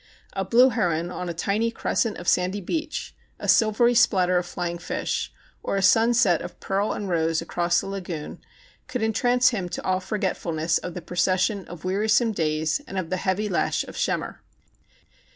A 0.33 0.43
blue 0.43 0.69
heron 0.69 1.11
on 1.11 1.29
a 1.29 1.31
tiny 1.35 1.69
crescent 1.69 2.17
of 2.17 2.25
THE 2.25 2.31
CHINAGO 2.31 2.31
i6i 2.31 2.33
sandy 2.33 2.61
beach, 2.61 3.15
a 3.37 3.47
silvery 3.47 3.93
splatter 3.93 4.35
of 4.39 4.47
flying 4.47 4.79
fish, 4.79 5.31
or 5.61 5.75
a 5.75 5.83
sunset 5.83 6.41
of 6.41 6.59
pearl 6.59 6.91
and 6.91 7.07
rose 7.07 7.39
across 7.39 7.79
the 7.81 7.85
lagoon, 7.85 8.39
could 8.87 9.03
entrance 9.03 9.49
him 9.49 9.69
to 9.69 9.83
all 9.83 9.99
forgetfulness 9.99 10.79
of 10.79 10.95
the 10.95 11.03
procession 11.03 11.67
of 11.67 11.85
wearisome 11.85 12.31
days 12.31 12.81
and 12.87 12.97
of 12.97 13.11
the 13.11 13.17
heavy 13.17 13.47
lash 13.47 13.83
of 13.83 13.95
Schemmer. 13.95 14.41